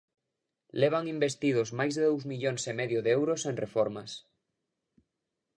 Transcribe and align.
Levan 0.81 1.05
investidos 1.15 1.69
máis 1.79 1.93
de 1.97 2.03
dous 2.09 2.23
millóns 2.31 2.63
e 2.71 2.73
medio 2.81 2.99
de 3.05 3.11
euros 3.19 3.41
en 3.49 3.55
reformas. 3.63 4.11